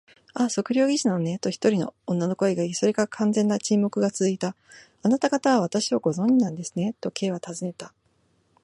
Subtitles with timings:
[0.33, 4.55] 「ああ、測量技師なのね」と、一人の女の声がいい、それから完全な沈黙がつづいた。
[5.03, 7.93] 「あなたがたは私をご存じなんですね？」と、Ｋ はたずねた。